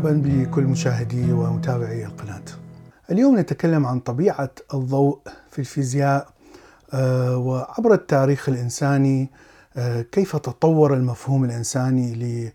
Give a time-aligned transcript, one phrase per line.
[0.00, 2.42] مرحبا بكل مشاهدي ومتابعي القناة.
[3.10, 5.18] اليوم نتكلم عن طبيعة الضوء
[5.50, 6.28] في الفيزياء
[6.94, 9.30] آه، وعبر التاريخ الإنساني
[10.12, 12.52] كيف تطور المفهوم الإنساني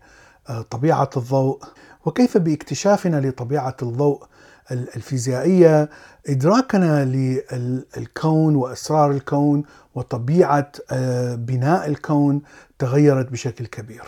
[0.50, 1.58] لطبيعة الضوء
[2.04, 4.22] وكيف باكتشافنا لطبيعة الضوء
[4.70, 5.88] الفيزيائية
[6.28, 9.62] إدراكنا للكون وأسرار الكون
[9.94, 12.42] وطبيعة آه، بناء الكون
[12.78, 14.02] تغيرت بشكل كبير.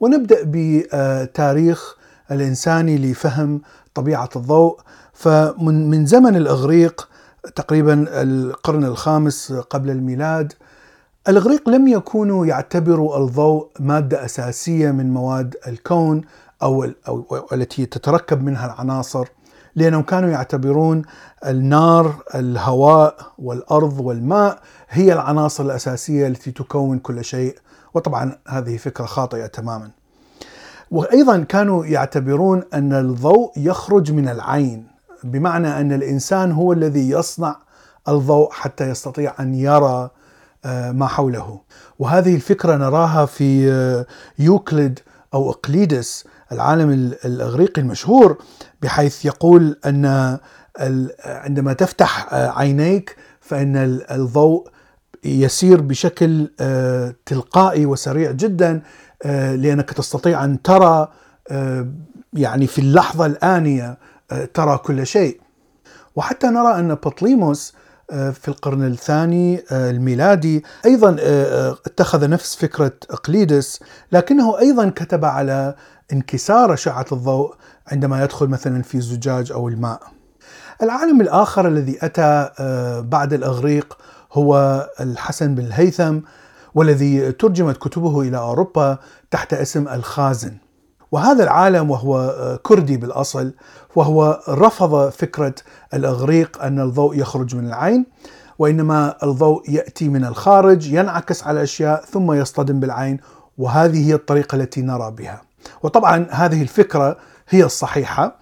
[0.00, 1.96] ونبدأ بتاريخ
[2.30, 3.60] الإنساني لفهم
[3.94, 4.80] طبيعة الضوء
[5.12, 7.08] فمن من زمن الإغريق
[7.56, 10.52] تقريبا القرن الخامس قبل الميلاد
[11.28, 16.20] الإغريق لم يكونوا يعتبروا الضوء مادة أساسية من مواد الكون
[16.62, 16.86] أو,
[17.52, 19.28] التي تتركب منها العناصر
[19.76, 21.02] لأنهم كانوا يعتبرون
[21.46, 27.58] النار الهواء والأرض والماء هي العناصر الأساسية التي تكون كل شيء.
[27.94, 29.90] وطبعا هذه فكرة خاطئة تماما.
[30.90, 34.86] وأيضا كانوا يعتبرون أن الضوء يخرج من العين
[35.24, 37.56] بمعنى أن الإنسان هو الذي يصنع
[38.08, 40.10] الضوء حتى يستطيع أن يرى
[40.92, 41.60] ما حوله
[41.98, 44.06] وهذه الفكرة نراها في آه،
[44.38, 44.98] يوكليد
[45.34, 46.90] أو أقليدس العالم
[47.24, 48.38] الإغريقي المشهور
[48.82, 50.38] بحيث يقول أن
[51.24, 54.68] عندما تفتح آه، عينيك فإن الضوء
[55.24, 56.50] يسير بشكل
[57.26, 58.82] تلقائي وسريع جدا
[59.22, 61.08] آه، لأنك تستطيع أن ترى
[61.50, 61.86] آه،
[62.32, 63.98] يعني في اللحظة الآنية
[64.32, 65.40] آه، ترى كل شيء.
[66.16, 67.74] وحتى نرى أن بطليموس
[68.10, 71.16] في القرن الثاني الميلادي أيضا
[71.86, 73.80] اتخذ نفس فكرة أقليدس
[74.12, 75.74] لكنه أيضا كتب على
[76.12, 77.54] انكسار أشعة الضوء
[77.86, 80.00] عندما يدخل مثلا في زجاج أو الماء.
[80.82, 82.50] العالم الآخر الذي أتى
[83.08, 83.98] بعد الأغريق
[84.32, 86.18] هو الحسن بن الهيثم
[86.74, 88.98] والذي ترجمت كتبه إلى أوروبا
[89.30, 90.56] تحت اسم الخازن.
[91.12, 93.52] وهذا العالم وهو كردي بالأصل
[93.96, 95.54] وهو رفض فكرة
[95.94, 98.06] الإغريق أن الضوء يخرج من العين
[98.58, 103.20] وإنما الضوء يأتي من الخارج ينعكس على الاشياء ثم يصطدم بالعين
[103.58, 105.42] وهذه هي الطريقة التي نرى بها.
[105.82, 107.16] وطبعا هذه الفكرة
[107.48, 108.36] هي الصحيحة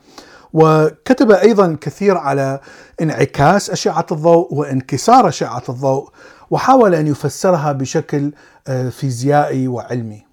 [0.53, 2.61] وكتب أيضا كثير على
[3.03, 6.09] انعكاس أشعة الضوء وانكسار أشعة الضوء
[6.51, 8.33] وحاول أن يفسرها بشكل
[8.69, 10.25] آه، فيزيائي وعلمي.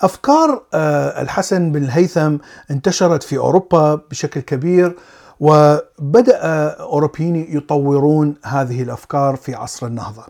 [0.00, 2.36] أفكار آه، الحسن بن الهيثم
[2.70, 4.96] انتشرت في أوروبا بشكل كبير
[5.40, 6.38] وبدأ
[6.80, 10.24] أوروبيين يطورون هذه الأفكار في عصر النهضة.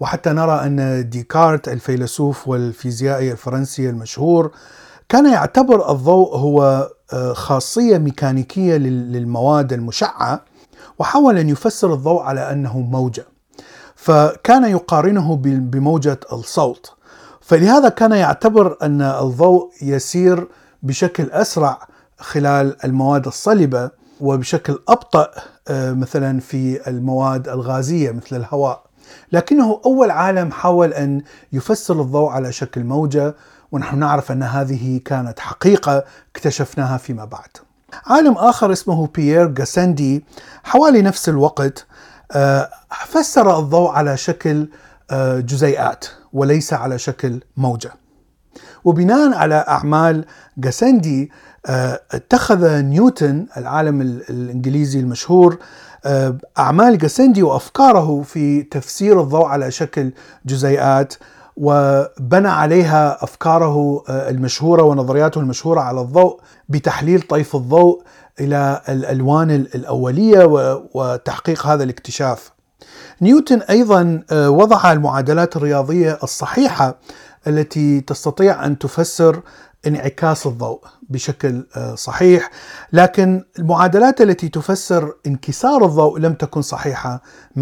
[0.00, 4.50] وحتى نرى أن ديكارت الفيلسوف والفيزيائي الفرنسي المشهور
[5.08, 10.40] كان يعتبر الضوء هو آه، خاصية ميكانيكية للمواد المشعة
[10.98, 13.26] وحاول أن يفسر الضوء على أنه موجة.
[13.94, 16.97] فكان يقارنه بموجة الصوت
[17.48, 20.48] فلهذا كان يعتبر أن الضوء يسير
[20.82, 21.88] بشكل أسرع
[22.18, 25.30] خلال المواد الصلبة وبشكل أبطأ
[25.68, 28.82] آه، مثلا في المواد الغازية مثل الهواء.
[29.32, 31.22] لكنه أول عالم حاول أن
[31.52, 33.34] يفسر الضوء على شكل موجة
[33.72, 37.50] ونحن نعرف أن هذه كانت حقيقة اكتشفناها فيما بعد.
[38.06, 40.24] عالم آخر اسمه بيير جاسندي
[40.64, 41.86] حوالي نفس الوقت
[42.32, 42.70] آه،
[43.06, 44.68] فسر الضوء على شكل
[45.10, 46.06] آه، جزيئات.
[46.32, 47.90] وليس على شكل موجة
[48.84, 50.24] وبناء على أعمال
[50.58, 51.30] جاسندي
[51.66, 55.58] آه، اتخذ نيوتن العالم الإنجليزي المشهور
[56.58, 60.12] أعمال جاسندي وأفكاره في تفسير الضوء على شكل
[60.46, 61.14] جزيئات
[61.56, 68.02] وبنى عليها أفكاره المشهورة ونظرياته المشهورة على الضوء بتحليل طيف الضوء
[68.40, 70.44] إلى الألوان الأولية
[70.94, 72.52] وتحقيق هذا الاكتشاف.
[73.22, 76.98] نيوتن أيضا آه، وضع المعادلات الرياضية الصحيحة
[77.46, 79.40] التي تستطيع أن تفسر
[79.86, 82.50] انعكاس الضوء بشكل آه، صحيح
[82.92, 87.22] لكن المعادلات التي تفسر انكسار الضوء لم تكن صحيحة
[87.56, 87.60] 100%.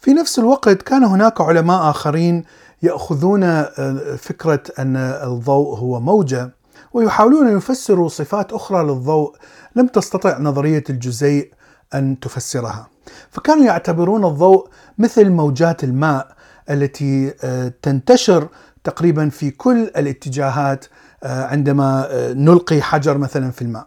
[0.00, 2.44] في نفس الوقت كان هناك علماء آخرين
[2.82, 6.50] يأخذون آه، فكرة أن الضوء هو موجة
[6.92, 9.36] ويحاولون أن يفسروا صفات أخرى للضوء
[9.76, 11.52] لم تستطع نظرية الجزيء
[11.94, 12.88] أن تفسرها
[13.30, 14.68] فكانوا يعتبرون الضوء
[14.98, 16.36] مثل موجات الماء
[16.70, 18.48] التي آه، تنتشر
[18.84, 20.84] تقريبا في كل الاتجاهات
[21.22, 23.86] آه، عندما آه، نلقي حجر مثلا في الماء.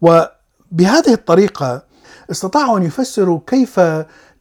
[0.00, 1.82] وبهذه الطريقة
[2.30, 3.80] استطاعوا أن يفسروا كيف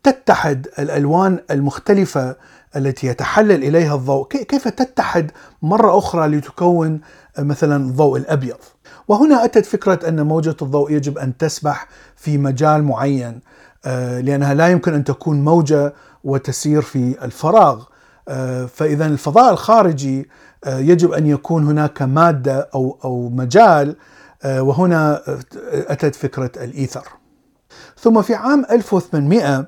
[0.03, 2.35] تتحد الألوان المختلفة
[2.75, 5.31] التي يتحلل إليها الضوء كيف تتحد
[5.61, 7.01] مرة أخرى لتكون
[7.39, 8.57] مثلا الضوء الأبيض.
[9.07, 13.39] وهنا أتت فكرة أن موجة الضوء يجب أن تسبح في مجال معين.
[14.21, 15.93] لأنها لا يمكن أن تكون موجة
[16.23, 17.83] وتسير في الفراغ.
[18.27, 20.29] آه، فإذا الفضاء الخارجي
[20.63, 23.95] آه، يجب أن يكون هناك مادة أو أو مجال
[24.45, 25.21] وهنا
[25.71, 27.07] أتت فكرة الإيثر.
[27.99, 29.67] ثم في عام 1800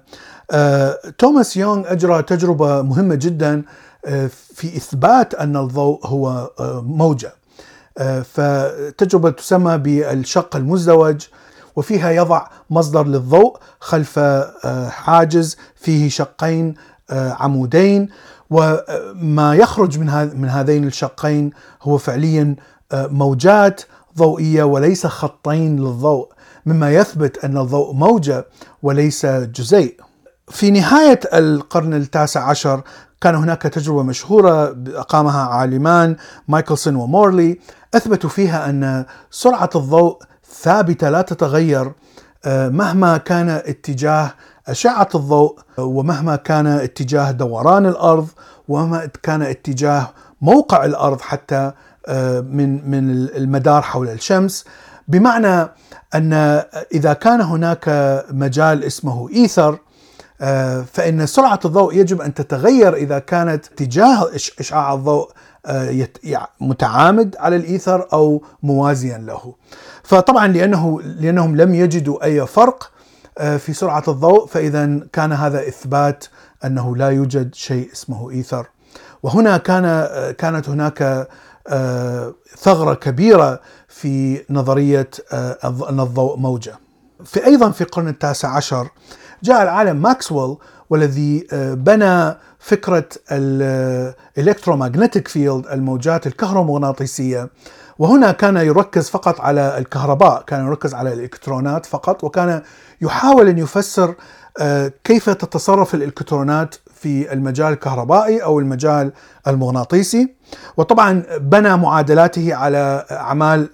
[1.18, 3.63] توماس يونغ أجرى تجربة مهمة جدا
[4.30, 6.51] في إثبات أن الضوء هو
[6.86, 7.33] موجة.
[8.24, 11.25] فتجربة تسمى بالشق المزدوج.
[11.75, 16.74] وفيها يضع مصدر للضوء خلف آه، حاجز فيه شقين
[17.10, 18.10] آه، عمودين
[18.50, 22.56] وما يخرج من من هذين الشقين هو فعليا
[22.92, 23.81] آه، موجات
[24.18, 26.30] ضوئية وليس خطين للضوء
[26.66, 28.46] مما يثبت أن الضوء موجة
[28.84, 30.00] وليس جزيء.
[30.50, 32.81] في نهاية القرن التاسع عشر
[33.22, 36.16] كان هناك تجربة مشهورة أقامها عالمان
[36.48, 37.60] مايكلسون ومورلي
[37.94, 40.18] أثبتوا فيها أن سرعة الضوء
[40.54, 41.92] ثابتة لا تتغير
[42.46, 44.34] آه، مهما كان اتجاه
[44.68, 48.28] أشعة الضوء ومهما كان اتجاه دوران الأرض
[48.68, 50.10] ومهما كان اتجاه
[50.42, 51.72] موقع الأرض حتى
[52.08, 54.66] آه، من من المدار حول الشمس.
[55.08, 55.70] بمعنى
[56.16, 56.34] أن
[56.94, 57.90] إذا كان هناك
[58.32, 59.80] مجال اسمه إيثر
[60.42, 64.30] آه، فإن سرعة الضوء يجب أن تتغير إذا كانت اتجاه
[64.60, 65.32] إشعاع الضوء
[66.62, 69.56] متعامد على الإيثر أو موازيا له.
[70.04, 72.94] فطبعا لأنه لأنهم لم يجدوا أي فرق
[73.38, 76.25] آه، في سرعة الضوء فاذا كان هذا إثبات
[76.65, 78.65] أنه لا يوجد شيء اسمه إيثر
[79.24, 81.27] وهنا كان آه، كانت هناك
[81.68, 85.10] آه، ثغرة كبيرة في نظرية
[85.63, 86.75] أن الضوء موجة.
[87.25, 88.89] في أيضا في القرن التاسع عشر
[89.44, 90.56] جاء العالم ماكسويل
[90.89, 97.50] والذي بنى فكرة الالكترومagnetic فيلد الموجات الكهرومغناطيسية.
[98.00, 102.62] وهنا كان يركز فقط على الكهرباء كان يركز على الإلكترونات فقط وكان
[103.01, 104.15] يحاول أن يفسر
[104.57, 109.12] آه، كيف تتصرف الإلكترونات في المجال الكهربائي أو المجال
[109.48, 110.36] المغناطيسي.
[110.78, 113.70] وطبعا بنى معادلاته على أعمال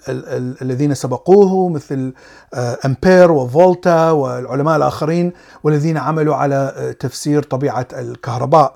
[0.61, 2.13] الذين سبقوه مثل
[2.53, 5.33] آه، أمبير وفولتا والعلماء الآخرين
[5.63, 8.75] والذين عملوا على آه، تفسير طبيعة الكهرباء.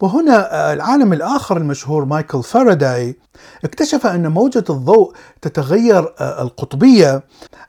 [0.00, 3.16] وهنا آه، العالم الآخر المشهور مايكل فاراداي
[3.64, 5.12] اكتشف أن موجة الضوء
[5.42, 7.22] تتغير القطبية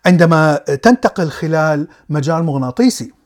[0.05, 3.18] عندما تنتقل خلال مجال مغناطيسي.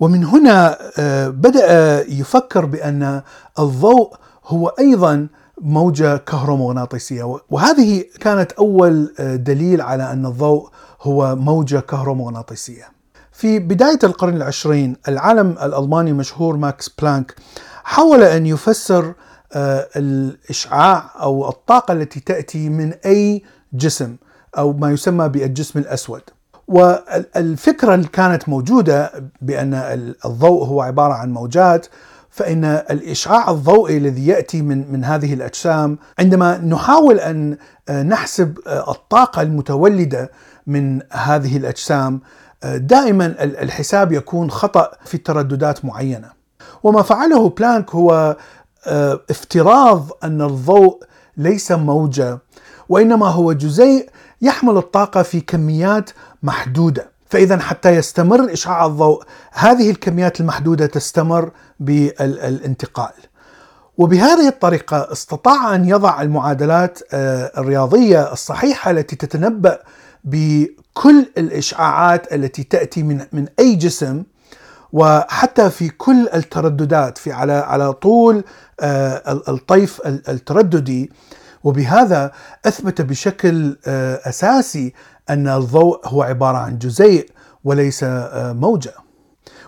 [0.00, 3.22] ومن هنا آه، بدأ يفكر بأن
[3.58, 4.14] الضوء
[4.46, 5.26] هو أيضا
[5.60, 10.68] موجة كهرومغناطيسية وهذه كانت أول دليل على أن الضوء
[11.02, 12.84] هو موجة كهرومغناطيسية
[13.32, 17.34] في بداية القرن العشرين العالم الألماني المشهور ماكس بلانك
[17.84, 19.14] حاول أن يفسر
[19.52, 23.42] آه، الإشعاع أو الطاقة التي تأتي من أي
[23.72, 24.16] جسم
[24.58, 26.22] أو ما يسمى بالجسم الأسود.
[26.68, 29.74] والفكرة اللي كانت موجودة بأن
[30.24, 31.86] الضوء هو عبارة عن موجات
[32.30, 37.56] فإن الإشعاع الضوئي الذي يأتي من من هذه الأجسام عندما نحاول أن
[37.88, 40.30] آه، نحسب آه، الطاقة المتولدة
[40.66, 42.20] من هذه الأجسام
[42.64, 46.30] دائما الحساب يكون خطأ في ترددات معينة.
[46.82, 48.36] وما فعله بلانك هو
[48.86, 51.02] آه، افتراض أن الضوء
[51.36, 52.38] ليس موجة
[52.88, 54.10] وإنما هو جزيء
[54.44, 56.10] يحمل الطاقة في كميات
[56.42, 57.10] محدودة.
[57.30, 59.22] فإذا حتى يستمر إشعاع الضوء
[59.52, 63.12] هذه الكميات المحدودة تستمر بالانتقال.
[63.98, 69.78] وبهذه الطريقة استطاع أن يضع المعادلات آه، الرياضية الصحيحة التي تتنبأ
[70.24, 74.22] بكل الإشعاعات التي تأتي من من أي جسم
[74.92, 78.44] وحتى في كل الترددات في على على طول
[78.80, 81.10] آه، الطيف الترددي.
[81.64, 82.32] وبهذا
[82.66, 84.94] أثبت بشكل آه، أساسي
[85.30, 87.30] أن الضوء هو عبارة عن جزيء
[87.64, 88.94] وليس آه، موجة.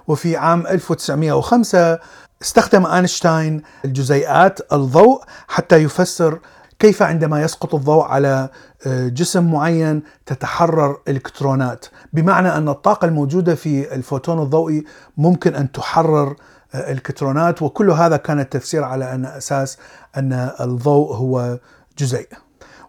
[0.09, 1.99] وفي عام 1905
[2.43, 6.39] استخدم آينشتاين الجزيئات الضوء حتى يفسر
[6.79, 8.49] كيف عندما يسقط الضوء على
[8.87, 14.85] آه، جسم معين تتحرر إلكترونات بمعنى أن الطاقة الموجودة في الفوتون الضوئي
[15.17, 16.37] ممكن أن تحرر
[16.75, 19.79] إلكترونات وكل هذا كان التفسير على أن أساس
[20.17, 21.59] أن الضوء هو
[21.99, 22.29] جزيء.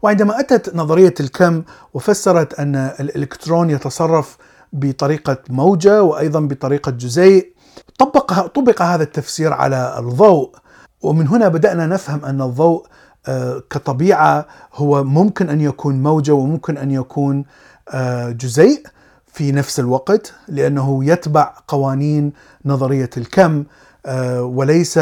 [0.01, 4.37] وعندما أتت نظرية الكم وفسرت أن الإلكترون يتصرف
[4.73, 7.53] بطريقة موجة وأيضا بطريقة جزيء
[7.99, 10.55] طبق طبق هذا التفسير على الضوء
[11.01, 12.85] ومن هنا بدأنا نفهم أن الضوء
[13.27, 17.45] آه، كطبيعة هو ممكن أن يكون موجة وممكن أن يكون
[17.89, 18.83] آه، جزيء
[19.33, 22.33] في نفس الوقت لأنه يتبع قوانين
[22.65, 23.63] نظرية الكم
[24.39, 24.97] وليس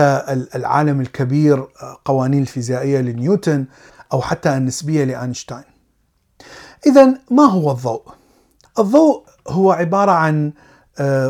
[0.56, 1.68] العالم الكبير
[2.06, 3.66] قوانين الفيزيائية لنيوتن
[4.14, 5.64] أو حتى النسبية لأينشتاين.
[6.88, 8.04] اذا ما هو الضوء؟
[8.80, 10.54] الضوء هو عبارة عن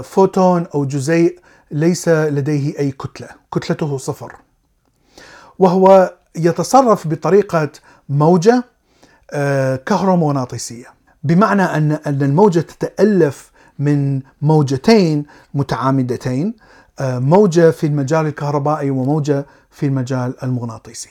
[0.03, 1.39] فوتون أو جزيء
[1.71, 4.35] ليس لديه أي كتلة، كتلته صفر.
[5.59, 7.69] وهو يتصرف بطريقة
[8.09, 8.63] موجة
[9.85, 10.85] كهرومغناطيسية،
[11.23, 16.53] بمعنى أن أن الموجة تتألف من موجتين متعامدتين
[17.01, 21.09] موجة في المجال الكهربائي وموجة في المجال المغناطيسي.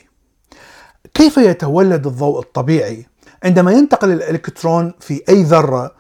[1.15, 3.07] كيف يتولد الضوء الطبيعي
[3.45, 5.95] عندما ينتقل الإلكترون في أي ذرة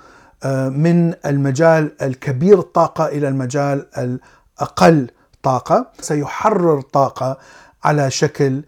[0.70, 5.10] من المجال الكبير الطاقة إلى المجال الأقل
[5.42, 7.38] طاقة سيحرر طاقة
[7.84, 8.62] على شكل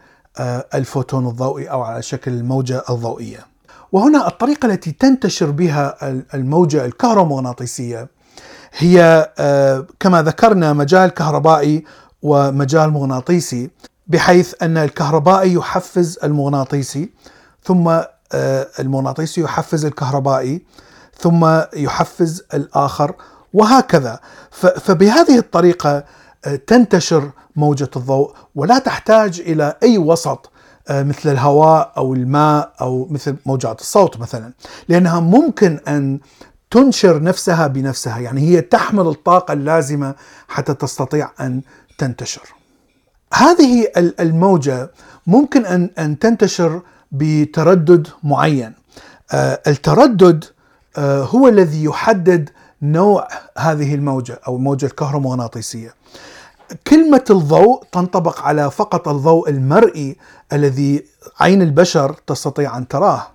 [0.74, 3.46] الفوتون الضوئي أو على شكل الموجة الضوئية.
[3.92, 5.96] وهنا الطريقة التي تنتشر بها
[6.34, 8.08] الموجة الكهرومغناطيسية
[8.78, 9.28] هي
[10.00, 11.84] كما ذكرنا مجال كهربائي
[12.22, 13.70] ومجال مغناطيسي
[14.06, 17.10] بحيث أن الكهربائي يحفز المغناطيسي
[17.64, 18.00] ثم
[18.80, 20.62] المغناطيسي يحفز الكهربائي
[21.18, 23.14] ثم يحفز الآخر
[23.52, 24.20] وهكذا
[24.80, 26.04] فبهذه الطريقة
[26.66, 30.50] تنتشر موجة الضوء ولا تحتاج إلى أي وسط
[30.90, 34.52] مثل الهواء أو الماء أو مثل موجات الصوت مثلا
[34.88, 36.20] لأنها ممكن أن
[36.70, 40.14] تنشر نفسها بنفسها يعني هي تحمل الطاقة اللازمة
[40.48, 41.62] حتى تستطيع أن
[41.98, 42.42] تنتشر.
[43.36, 44.90] هذه الموجة
[45.26, 48.72] ممكن ان أن تنتشر بتردد معين.
[49.66, 50.44] التردد
[50.98, 52.50] هو الذي يحدد
[52.82, 53.28] نوع
[53.58, 55.94] هذه الموجة أو الموجه الكهرومغناطيسية.
[56.86, 60.16] كلمة الضوء تنطبق على فقط الضوء المرئي
[60.52, 61.04] الذي
[61.40, 63.26] عين البشر تستطيع أن تراه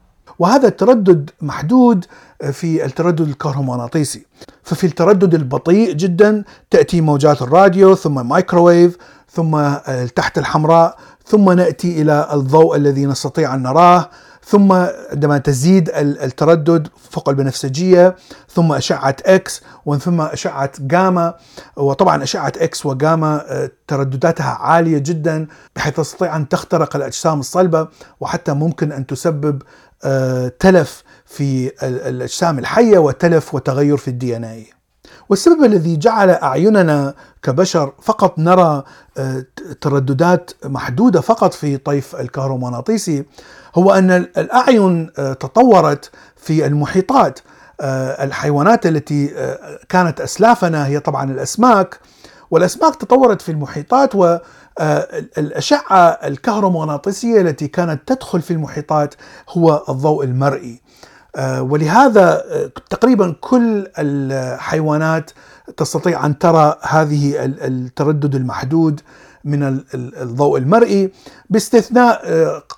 [0.41, 2.05] وهذا التردد محدود
[2.51, 4.25] في التردد الكهرومغناطيسي.
[4.63, 8.97] ففي التردد البطيء جدا تأتي موجات الراديو ثم مايكروويف
[9.31, 9.55] ثم
[9.87, 10.95] التحت الحمراء
[11.25, 14.09] ثم نأتي إلى الضوء الذي نستطيع أن نراه
[14.45, 14.71] ثم
[15.11, 18.15] عندما تزيد التردد فوق البنفسجية
[18.49, 19.61] ثم أشعة إكس
[19.99, 21.33] ثم أشعة جاما
[21.77, 23.45] وطبعا أشعة إكس وجاما
[23.87, 27.87] تردداتها عالية جدا بحيث تستطيع أن تخترق الأجسام الصلبة
[28.19, 29.61] وحتى ممكن أن تسبب
[30.59, 34.67] تلف في الأجسام الحية وتلف وتغير في الدي إن اي
[35.29, 38.83] والسبب الذي جعل أعيننا كبشر فقط نرى
[39.81, 43.25] ترددات محدودة فقط في طيف الكهرومغناطيسي
[43.75, 47.39] هو أن الأعين تطورت في المحيطات.
[48.23, 49.27] الحيوانات التي
[49.89, 51.99] كانت أسلافنا هي طبعا الأسماك
[52.51, 54.15] والأسماك تطورت في المحيطات
[54.79, 59.15] والاشعه الكهرومغناطيسية التي كانت تدخل في المحيطات
[59.49, 60.81] هو الضوء المرئي.
[61.59, 62.43] ولهذا
[62.89, 65.31] تقريبا كل الحيوانات
[65.77, 69.01] تستطيع أن ترى هذه التردد المحدود
[69.43, 71.11] من الضوء المرئي.
[71.49, 72.21] باستثناء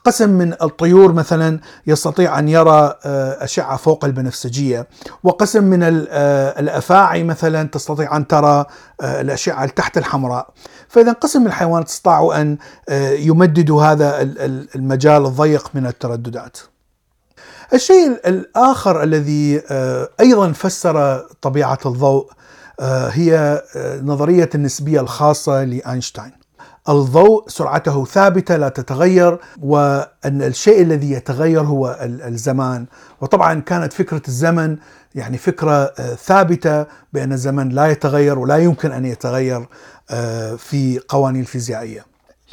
[0.03, 4.87] قسم من الطيور مثلا يستطيع أن يرى أشعة فوق البنفسجية.
[5.23, 8.65] وقسم من الأفاعي مثلا تستطيع أن ترى
[9.01, 10.49] الأشعة تحت الحمراء.
[10.93, 12.57] فإذا قسم الحيوانات استطاعوا أن
[13.19, 14.21] يمددوا هذا
[14.75, 16.57] المجال الضيق من الترددات.
[17.73, 19.61] الشيء الآخر الذي
[20.19, 22.31] أيضا فسر طبيعة الضوء
[22.81, 23.61] هي
[24.03, 26.31] نظرية النسبية الخاصة لأينشتاين.
[26.89, 32.85] الضوء سرعته ثابتة لا تتغير وأن الشيء الذي يتغير هو الزمان.
[33.21, 34.77] وطبعا كانت فكرة الزمن
[35.15, 35.85] يعني فكرة
[36.15, 39.67] ثابتة بأن الزمن لا يتغير ولا يمكن أن يتغير.
[40.57, 42.05] في قوانين الفيزيائية.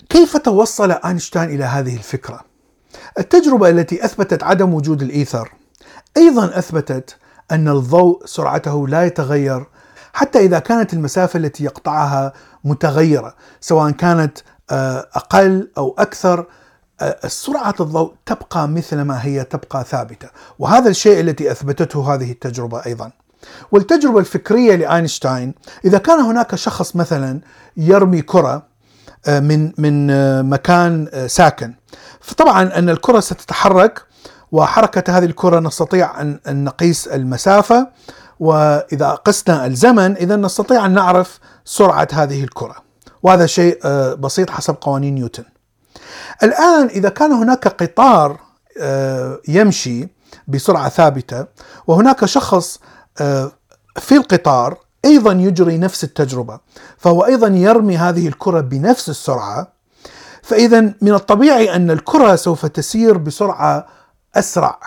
[0.09, 2.40] كيف توصل أينشتاين إلى هذه الفكرة؟
[3.19, 5.52] التجربة التي أثبتت عدم وجود الإيثر
[6.16, 7.16] أيضا أثبتت
[7.50, 9.66] أن الضوء سرعته لا يتغير
[10.12, 12.33] حتى إذا كانت المسافة التي يقطعها
[12.64, 14.38] متغيرة سواء كانت
[14.71, 16.47] أقل أو أكثر
[17.26, 20.28] سرعة الضوء تبقى مثل ما هي تبقى ثابتة.
[20.59, 23.12] وهذا الشيء التي أثبتته هذه التجربة أيضا.
[23.73, 25.55] والتجربة الفكرية لأينشتاين
[25.85, 27.41] إذا كان هناك شخص مثلا
[27.77, 28.71] يرمي كرة
[29.29, 30.07] من من
[30.51, 31.75] مكان ساكن
[32.21, 34.03] فطبعا أن الكرة ستتحرك
[34.53, 37.89] وحركة هذه الكرة نستطيع أن نقيس المسافة
[38.41, 42.77] وإذا قسنا الزمن إذا نستطيع أن نعرف سرعة هذه الكرة.
[43.23, 45.45] وهذا شيء بسيط حسب قوانين نيوتن.
[46.43, 48.41] الآن إذا كان هناك قطار
[49.49, 50.09] يمشي
[50.49, 51.47] بسرعة ثابتة
[51.87, 52.81] وهناك شخص
[53.97, 56.61] في القطار أيضا يجري نفس التجربة
[56.99, 59.73] فهو أيضا يرمي هذه الكرة بنفس السرعة.
[60.43, 63.87] فاذا من الطبيعي أن الكرة سوف تسير بسرعة
[64.35, 64.79] أسرع.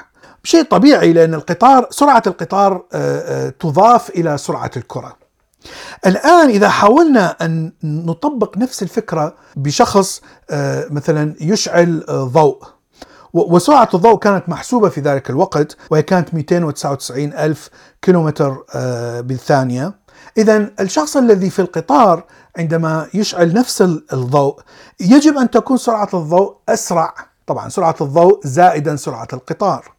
[0.44, 2.86] شيء طبيعي لأن القطار سرعة القطار
[3.60, 5.24] تضاف إلى سرعة الكرة.
[6.06, 12.63] الآن إذا حاولنا أن نطبق نفس الفكرة بشخص آه، مثلا يشعل آه، ضوء
[13.34, 17.70] وسرعة الضوء كانت محسوبة في ذلك الوقت وهي كانت 299 ألف
[18.02, 19.94] كيلومتر آه، بالثانية.
[20.38, 22.24] إذا الشخص الذي في القطار
[22.58, 23.82] عندما يشعل نفس
[24.13, 24.60] الضوء
[25.00, 27.13] يجب أن تكون سرعة الضوء أسرع.
[27.48, 29.92] طبعا سرعة الضوء زائدا سرعة القطار.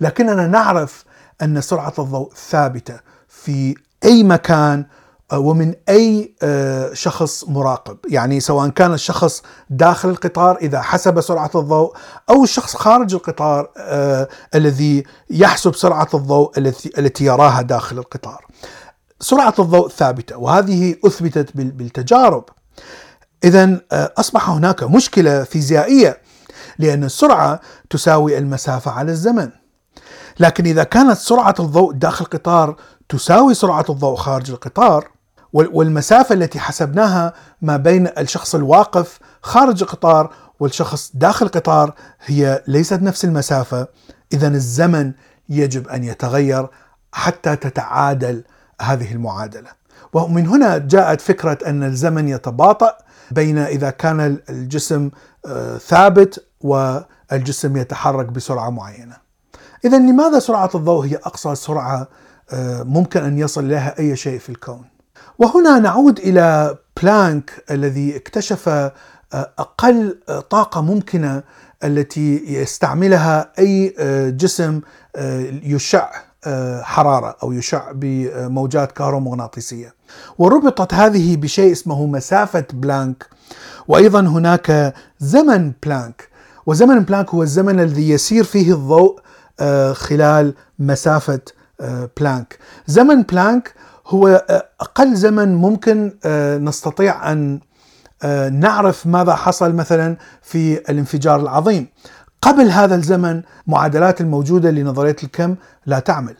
[0.00, 1.04] لكننا نعرف
[1.42, 4.86] أن سرعة الضوء ثابتة في أي مكان
[5.32, 11.96] ومن أي آه، شخص مراقب، يعني سواء كان الشخص داخل القطار إذا حسب سرعة الضوء
[12.30, 16.58] أو الشخص خارج القطار آه، الذي يحسب سرعة الضوء
[16.98, 18.46] التي يراها داخل القطار.
[19.20, 22.44] سرعة الضوء ثابتة وهذه أثبتت بالتجارب.
[23.44, 26.20] اذا أصبح هناك مشكلة فيزيائية
[26.78, 29.50] لأن السرعة تساوي المسافة على الزمن.
[30.40, 32.76] لكن إذا كانت سرعة الضوء داخل القطار
[33.08, 35.15] تساوي سرعة الضوء خارج القطار
[35.56, 37.32] والمسافة التي حسبناها
[37.62, 41.94] ما بين الشخص الواقف خارج القطار والشخص داخل القطار
[42.24, 43.88] هي ليست نفس المسافة.
[44.32, 45.12] إذا الزمن
[45.48, 46.68] يجب أن يتغير
[47.12, 48.44] حتى تتعادل
[48.80, 49.70] هذه المعادلة.
[50.12, 52.98] ومن هنا جاءت فكرة أن الزمن يتباطأ
[53.30, 55.10] بين إذا كان الجسم
[55.46, 59.16] آه، ثابت والجسم يتحرك بسرعة معينة.
[59.84, 62.08] إذا لماذا سرعة الضوء هي أقصى سرعة
[62.50, 64.95] آه، ممكن أن يصل إليها أي شيء في الكون؟
[65.38, 68.92] وهنا نعود إلى بلانك الذي اكتشف آه،
[69.34, 70.18] أقل
[70.50, 71.42] طاقة ممكنة
[71.84, 74.80] التي يستعملها أي آه، جسم
[75.16, 76.10] آه، يشع
[76.82, 79.94] حرارة أو يشع بموجات كهرومغناطيسية.
[80.38, 83.26] وربطت هذه بشيء اسمه مسافة بلانك
[83.88, 86.28] وأيضا هناك زمن بلانك
[86.66, 89.20] وزمن بلانك هو الزمن الذي يسير فيه الضوء
[89.92, 91.40] خلال مسافة
[92.20, 92.58] بلانك.
[92.86, 93.74] زمن بلانك
[94.06, 97.60] هو آه، أقل زمن ممكن آه، نستطيع أن
[98.22, 101.86] آه، نعرف ماذا حصل مثلا في الانفجار العظيم.
[102.42, 105.54] قبل هذا الزمن معادلات الموجودة لنظرية الكم
[105.86, 106.34] لا تعمل.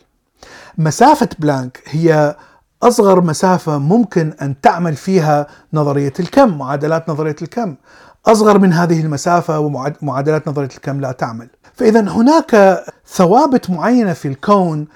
[0.79, 2.37] مسافة بلانك هي
[2.83, 7.77] أصغر مسافة ممكن أن تعمل فيها نظرية الكم معادلات نظرية الكم.
[8.27, 11.49] أصغر من هذه المسافة ومعادلات نظرية الكم لا تعمل.
[11.75, 14.87] فاذا هناك ثوابت معينة في الكون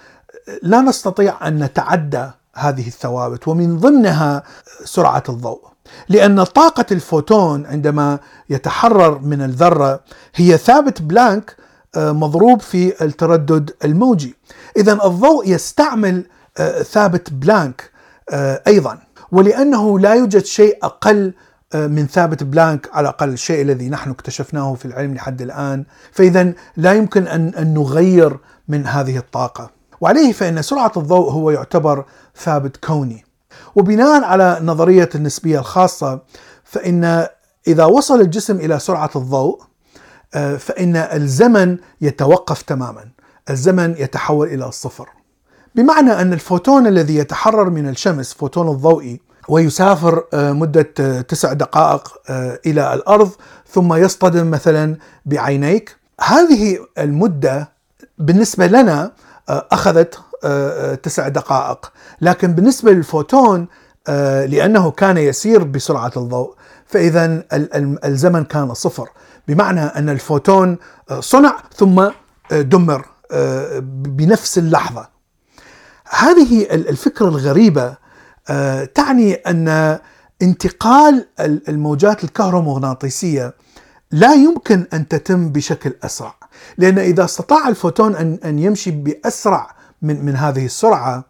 [0.62, 4.42] لا نستطيع أن نتعدى هذه الثوابت ومن ضمنها
[4.84, 5.70] سرعة الضوء.
[6.08, 8.18] لأن طاقة الفوتون عندما
[8.50, 10.00] يتحرر من الذرة
[10.34, 11.56] هي ثابت بلانك
[11.96, 14.34] آه، مضروب في التردد الموجي.
[14.76, 16.24] اذا الضوء يستعمل
[16.58, 17.90] آه، ثابت بلانك
[18.30, 18.98] آه، أيضا.
[19.32, 21.34] ولأنه لا يوجد شيء أقل
[21.74, 25.84] من ثابت بلانك على الأقل الشيء الذي نحن اكتشفناه في العلم لحد الآن.
[26.12, 29.79] فاذا لا يمكن أن نغير من هذه الطاقة.
[30.00, 32.04] وعليه فإن سرعة الضوء هو يعتبر
[32.36, 33.24] ثابت كوني.
[33.74, 36.20] وبناء على نظرية النسبية الخاصة
[36.64, 37.26] فإن
[37.66, 39.60] إذا وصل الجسم إلى سرعة الضوء
[40.34, 43.04] آه، فإن الزمن يتوقف تماما
[43.50, 45.08] الزمن يتحول إلى الصفر
[45.74, 52.08] بمعنى أن الفوتون الذي يتحرر من الشمس فوتون الضوئي ويسافر آه، مدة آه، تسع دقائق
[52.66, 53.30] إلى الأرض
[53.72, 57.72] ثم يصطدم مثلا بعينيك هذه المدة
[58.18, 59.12] بالنسبة لنا
[59.58, 61.92] أخذت آه، آه، تسع دقائق.
[62.20, 63.68] لكن بالنسبة للفوتون
[64.46, 66.54] لأنه كان يسير بسرعة الضوء
[66.86, 67.42] فإذا
[68.04, 69.08] الزمن كان صفر.
[69.48, 70.78] بمعنى أن الفوتون
[71.20, 72.08] صنع ثم
[72.50, 73.04] دمر
[73.90, 75.08] بنفس اللحظة.
[76.08, 77.96] هذه الفكرة الغريبة
[78.94, 79.98] تعني أن
[80.42, 83.54] انتقال الموجات الكهرومغناطيسية
[84.12, 86.34] لا يمكن أن تتم بشكل أسرع.
[86.78, 91.24] لأن إذا استطاع الفوتون ان أن يمشي بأسرع من من هذه السرعة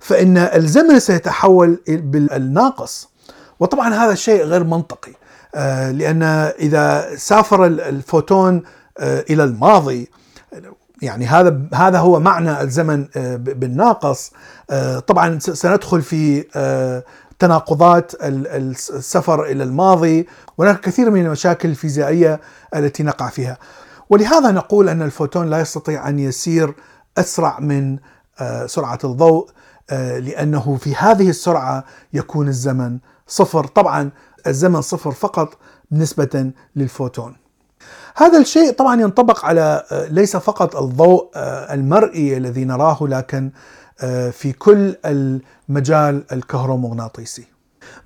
[0.00, 3.08] فإن الزمن سيتحول بالناقص.
[3.60, 5.12] وطبعا هذا الشيء غير منطقي.
[5.54, 6.22] آه، لأن
[6.58, 8.62] إذا سافر الفوتون
[8.98, 10.10] آه، إلى الماضي
[11.02, 14.32] يعني هذا هذا هو معنى الزمن آه، بالناقص.
[15.06, 16.44] طبعا سندخل في
[17.40, 22.40] تناقضات السفر إلى الماضي وهناك كثير من المشاكل الفيزيائية
[22.76, 23.58] التي نقع فيها.
[24.10, 26.74] ولهذا نقول أن الفوتون لا يستطيع أن يسير
[27.18, 27.98] أسرع من
[28.40, 29.50] آه، سرعة الضوء
[29.90, 33.66] آه، لأنه في هذه السرعة يكون الزمن صفر.
[33.66, 34.10] طبعا
[34.46, 35.58] الزمن صفر فقط
[35.90, 37.36] بالنسبة للفوتون.
[38.20, 41.30] هذا الشيء طبعا ينطبق على آه، ليس فقط الضوء
[41.74, 43.50] المرئي الذي نراه لكن
[44.32, 47.46] في كل المجال الكهرومغناطيسي.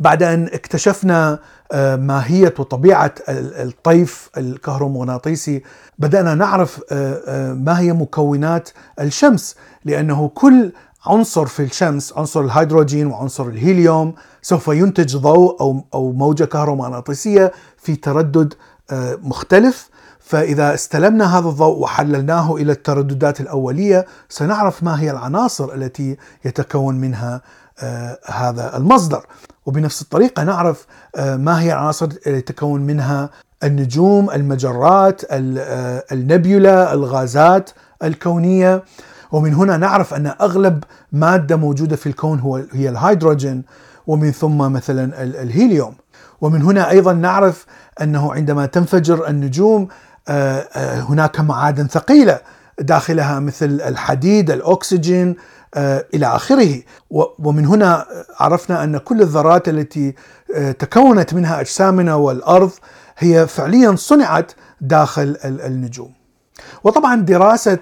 [0.00, 1.38] بعد أن اكتشفنا
[1.72, 5.62] آه، ماهية وطبيعه الطيف الكهرومغناطيسي
[5.98, 8.68] بدأنا نعرف آه، آه، ما هي مكونات
[9.00, 10.72] الشمس لأنه كل
[11.06, 17.96] عنصر في الشمس عنصر الهيدروجين وعنصر الهيليوم سوف ينتج ضوء أو أو موجة كهرومغناطيسية في
[17.96, 18.54] تردد
[18.90, 19.88] آه، مختلف.
[20.24, 27.40] فإذا استلمنا هذا الضوء وحللناه إلى الترددات الأولية سنعرف ما هي العناصر التي يتكون منها
[27.82, 29.26] آه، هذا المصدر.
[29.66, 33.30] وبنفس الطريقة نعرف آه، ما هي العناصر التي يتكون منها
[33.64, 35.22] النجوم المجرات
[36.12, 37.70] النبيولا الغازات
[38.02, 38.82] الكونية.
[39.32, 43.62] ومن هنا نعرف أن أغلب مادة موجودة في الكون هو هي الهيدروجين
[44.06, 45.94] ومن ثم مثلا الهيليوم.
[46.40, 47.66] ومن هنا أيضا نعرف
[48.02, 50.13] أنه عندما تنفجر النجوم آه، آه،
[51.08, 52.40] هناك معادن ثقيلة
[52.80, 55.36] داخلها مثل الحديد الأكسجين
[55.74, 56.82] آه، إلى آخره.
[57.38, 58.06] ومن هنا
[58.40, 60.14] عرفنا أن كل الذرات التي
[60.78, 62.70] تكونت منها أجسامنا والأرض
[63.18, 66.12] هي فعليا صنعت داخل النجوم.
[66.84, 67.78] وطبعا دراسة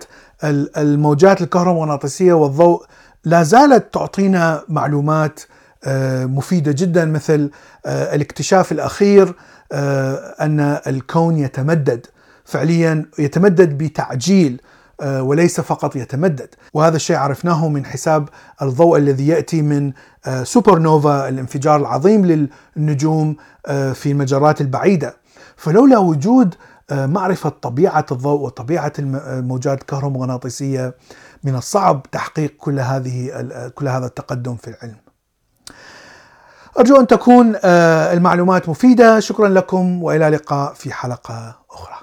[0.76, 2.84] الموجات الكهرومغناطيسية والضوء
[3.24, 5.40] لا زالت تعطينا معلومات
[5.84, 7.50] آه، مفيدة جدا مثل
[7.86, 9.34] آه، الاكتشاف الأخير
[9.72, 12.06] آه، أن الكون يتمدد.
[12.44, 14.60] فعليا يتمدد بتعجيل
[15.02, 18.28] وليس فقط يتمدد وهذا الشيء عرفناه من حساب
[18.62, 19.92] الضوء الذي يأتي من
[20.42, 23.36] سوبر نوفا الانفجار العظيم للنجوم
[23.94, 25.16] في المجرات البعيدة
[25.56, 26.54] فلولا وجود
[26.90, 30.94] معرفة طبيعة الضوء وطبيعة الموجات الكهرومغناطيسية
[31.44, 33.30] من الصعب تحقيق كل هذه
[33.74, 34.96] كل هذا التقدم في العلم.
[36.78, 41.96] أرجو أن تكون المعلومات مفيدة، شكرا لكم وإلى اللقاء في حلقة أخرى.